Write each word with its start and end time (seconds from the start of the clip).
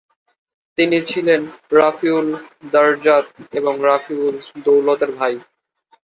তিনি 0.77 0.97
ছিলেন 1.07 1.41
রাফি 1.71 2.09
উল-দারজাত 2.09 3.25
এবং 3.53 3.73
রাফি 3.83 4.13
উদ-দৌলতের 4.21 5.11
ভাই। 5.17 5.33